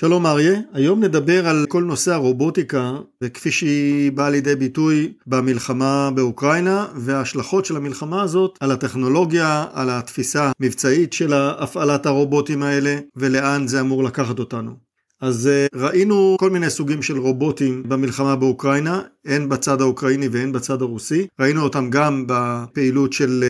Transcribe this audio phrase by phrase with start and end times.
[0.00, 6.86] שלום אריה, היום נדבר על כל נושא הרובוטיקה וכפי שהיא באה לידי ביטוי במלחמה באוקראינה
[6.96, 13.80] וההשלכות של המלחמה הזאת על הטכנולוגיה, על התפיסה המבצעית של הפעלת הרובוטים האלה ולאן זה
[13.80, 14.83] אמור לקחת אותנו.
[15.24, 20.82] אז אה, ראינו כל מיני סוגים של רובוטים במלחמה באוקראינה, הן בצד האוקראיני והן בצד
[20.82, 21.26] הרוסי.
[21.40, 23.44] ראינו אותם גם בפעילות של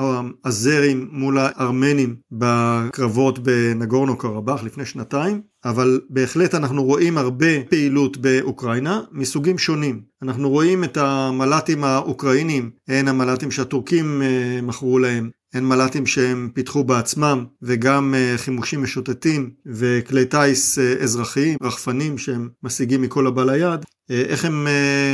[0.45, 9.01] הזרים מול הארמנים בקרבות בנגורנו קרבאח לפני שנתיים, אבל בהחלט אנחנו רואים הרבה פעילות באוקראינה
[9.13, 10.01] מסוגים שונים.
[10.23, 16.85] אנחנו רואים את המל"טים האוקראינים, הן המל"טים שהטורקים אה, מכרו להם, הן מל"טים שהם פיתחו
[16.85, 23.85] בעצמם וגם אה, חימושים משוטטים וכלי טיס אה, אזרחיים, רחפנים שהם משיגים מכל הבא ליד,
[24.11, 24.67] אה, איך הם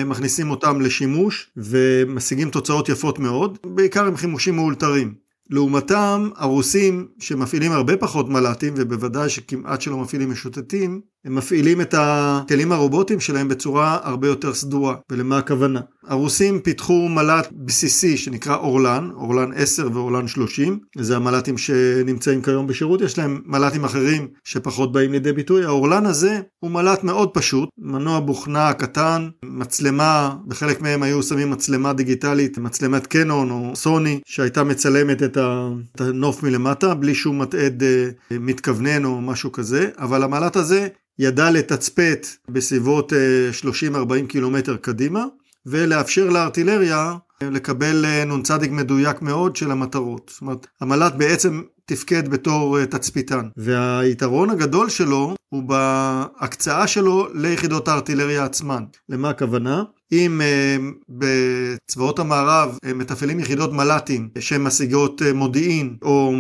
[0.07, 5.30] מכניסים אותם לשימוש ומשיגים תוצאות יפות מאוד, בעיקר עם חימושים מאולתרים.
[5.51, 12.73] לעומתם הרוסים שמפעילים הרבה פחות מל"טים ובוודאי שכמעט שלא מפעילים משוטטים הם מפעילים את הכלים
[12.73, 14.95] הרובוטיים שלהם בצורה הרבה יותר סדורה.
[15.11, 15.81] ולמה הכוונה.
[16.07, 23.01] הרוסים פיתחו מל"ט בסיסי שנקרא אורלן, אורלן 10 ואורלן 30, זה המל"טים שנמצאים כיום בשירות,
[23.01, 28.21] יש להם מל"טים אחרים שפחות באים לידי ביטוי, האורלן הזה הוא מל"ט מאוד פשוט, מנוע
[28.21, 35.23] בוכנה קטן, מצלמה, בחלק מהם היו שמים מצלמה דיגיטלית, מצלמת קנון או סוני שהייתה מצלמת
[35.23, 35.37] את
[35.99, 40.89] הנוף מלמטה בלי שום מתעד אה, מתכוונן או משהו כזה, אבל המל"ט הזה
[41.19, 43.13] ידע לתצפת בסביבות
[43.93, 45.25] 30-40 אה, קילומטר קדימה
[45.67, 50.31] ולאפשר לארטילריה אה, לקבל נ"צ מדויק מאוד של המטרות.
[50.33, 53.49] זאת אומרת, המל"ט בעצם תפקד בתור תצפיתן.
[53.57, 58.85] והיתרון הגדול שלו הוא בהקצאה שלו ליחידות הארטילריה עצמן.
[59.09, 59.83] למה הכוונה?
[60.13, 60.77] אם אה,
[61.09, 66.33] בצבאות המערב אה, מתפעלים יחידות מל"טים שהן משיגות אה, מודיעין או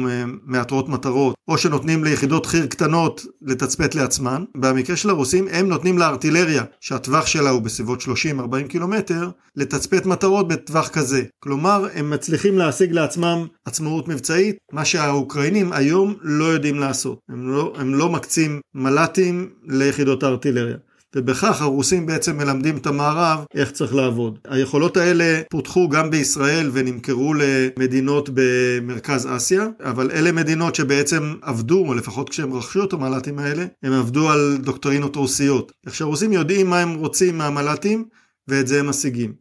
[0.46, 6.64] מאתרות מטרות או שנותנים ליחידות חי"ר קטנות לתצפת לעצמן, במקרה של הרוסים הם נותנים לארטילריה
[6.80, 11.22] שהטווח שלה הוא בסביבות 30-40 קילומטר לתצפת מטרות בטווח כזה.
[11.42, 17.18] כלומר הם מצליחים להשיג לעצמם עצמאות מבצעית, מה שהאוקראינים היום לא יודעים לעשות.
[17.28, 20.76] הם לא, הם לא מקצים מל"טים ליחידות הארטילריה.
[21.16, 24.38] ובכך הרוסים בעצם מלמדים את המערב איך צריך לעבוד.
[24.48, 31.94] היכולות האלה פותחו גם בישראל ונמכרו למדינות במרכז אסיה, אבל אלה מדינות שבעצם עבדו, או
[31.94, 35.72] לפחות כשהם רכשו את המל"טים האלה, הם עבדו על דוקטרינות רוסיות.
[35.86, 38.04] איך שהרוסים יודעים מה הם רוצים מהמל"טים,
[38.48, 39.32] ואת זה הם משיגים.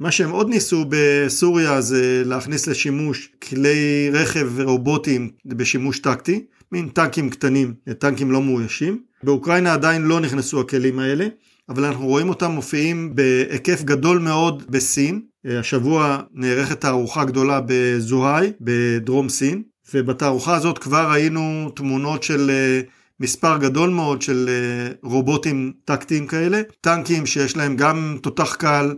[0.00, 7.30] מה שהם עוד ניסו בסוריה זה להכניס לשימוש כלי רכב רובוטיים בשימוש טקטי, מין טנקים
[7.30, 9.11] קטנים, טנקים לא מאוישים.
[9.22, 11.26] באוקראינה עדיין לא נכנסו הכלים האלה,
[11.68, 15.20] אבל אנחנו רואים אותם מופיעים בהיקף גדול מאוד בסין.
[15.44, 19.62] השבוע נערכת תערוכה גדולה בזוהאי, בדרום סין,
[19.94, 22.80] ובתערוכה הזאת כבר ראינו תמונות של אה,
[23.22, 28.94] מספר גדול מאוד של אה, רובוטים טקטיים כאלה, טנקים שיש להם גם תותח קל,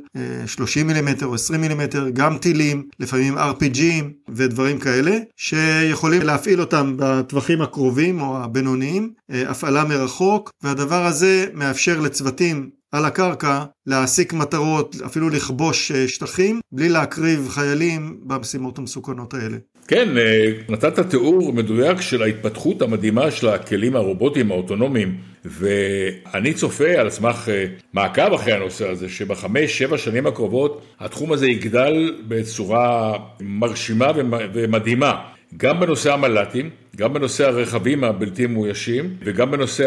[0.47, 6.95] 30 אה, מילימטר או 20 מילימטר, גם טילים, לפעמים RPGים ודברים כאלה, שיכולים להפעיל אותם
[6.97, 14.97] בטווחים הקרובים או הבינוניים, אה, הפעלה מרחוק, והדבר הזה מאפשר לצוותים על הקרקע להעסיק מטרות,
[15.07, 19.57] אפילו לכבוש שטחים, בלי להקריב חיילים במשימות המסוכנות האלה.
[19.89, 27.11] כן, אה, נתת תיאור מדויק של ההתפתחות המדהימה של הכלים הרובוטיים האוטונומיים, ואני צופה על
[27.11, 34.13] סמך אה, מעקב אחרי הנושא הזה, שבחמש, שבע שנים הקרובות התחום הזה יגדל בצורה מרשימה
[34.55, 35.21] ומדהימה.
[35.57, 39.85] גם בנושא המל"טים, גם בנושא הרכבים הבלתי מאוישים וגם בנושא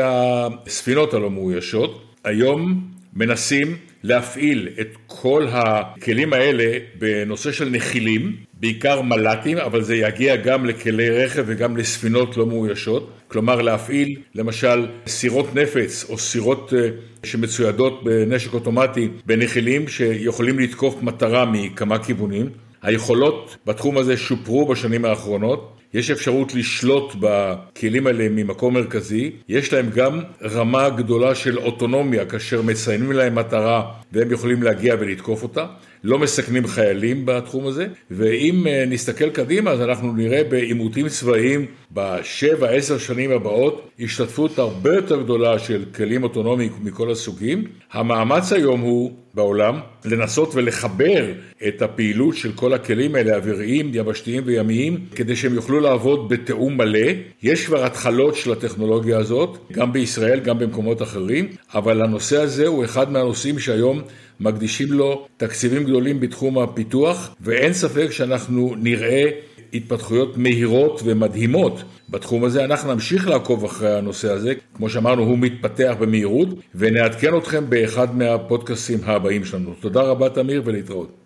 [0.66, 2.03] הספינות הלא מאוישות.
[2.24, 2.81] היום
[3.17, 10.66] מנסים להפעיל את כל הכלים האלה בנושא של נחילים, בעיקר מל"טים, אבל זה יגיע גם
[10.66, 13.11] לכלי רכב וגם לספינות לא מאוישות.
[13.27, 16.89] כלומר להפעיל למשל סירות נפץ או סירות אה,
[17.23, 22.50] שמצוידות בנשק אוטומטי בנחילים שיכולים לתקוף מטרה מכמה כיוונים.
[22.88, 25.74] היכולות בתחום הזה שופרו בשנים האחרונות.
[25.94, 32.62] יש אפשרות לשלוט בכלים האלה ממקום מרכזי, יש להם גם רמה גדולה של אוטונומיה כאשר
[32.62, 35.66] מציינים להם מטרה והם יכולים להגיע ולתקוף אותה.
[36.04, 42.69] לא מסכנים חיילים בתחום הזה, ואם אה, נסתכל קדימה אז אנחנו נראה בעימותים צבאיים בשבע,
[42.69, 47.63] עשר שנים הבאות השתתפות הרבה יותר גדולה של כלים אוטונומיים מכל הסוגים.
[47.92, 51.31] המאמץ היום הוא בעולם לנסות ולחבר
[51.68, 57.09] את הפעילות של כל הכלים האלה, אוויריים, יבשתיים וימיים, כדי שהם יוכלו לעבוד בתיאום מלא.
[57.44, 62.85] יש כבר התחלות של הטכנולוגיה הזאת, גם בישראל, גם במקומות אחרים, אבל הנושא הזה הוא
[62.85, 64.01] אחד מהנושאים שהיום
[64.39, 69.30] מקדישים לו תקציבים גדולים בתחום הפיתוח, ואין ספק שאנחנו נראה
[69.73, 72.65] התפתחויות מהירות ומדהימות בתחום הזה.
[72.65, 74.53] אנחנו נמשיך לעקוב אחרי הנושא הזה.
[74.73, 79.73] כמו שאמרנו, הוא מתפתח במהירות, ונעדכן אתכם באחד מהפודקאסים הבאים שלנו.
[79.80, 81.18] תודה רבה, תמיר, ולהתראות.